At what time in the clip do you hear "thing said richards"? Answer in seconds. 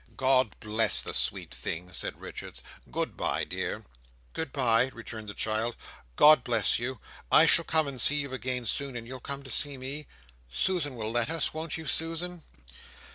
1.53-2.63